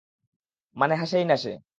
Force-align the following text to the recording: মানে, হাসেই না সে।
মানে, 0.75 0.93
হাসেই 0.95 1.25
না 1.25 1.35
সে। 1.37 1.61